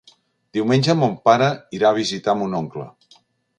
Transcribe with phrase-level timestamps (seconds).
[0.57, 1.51] Diumenge mon pare
[1.81, 2.89] irà a visitar mon oncle.